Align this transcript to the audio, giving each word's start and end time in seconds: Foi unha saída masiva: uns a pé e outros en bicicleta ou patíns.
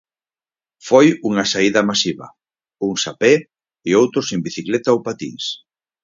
Foi 0.87 1.07
unha 1.29 1.45
saída 1.51 1.87
masiva: 1.89 2.27
uns 2.87 3.01
a 3.11 3.13
pé 3.21 3.33
e 3.89 3.91
outros 4.01 4.27
en 4.35 4.39
bicicleta 4.47 4.93
ou 4.95 4.99
patíns. 5.07 5.43